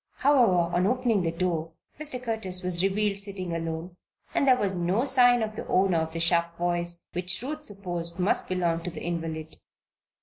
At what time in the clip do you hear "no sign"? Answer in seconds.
4.73-5.43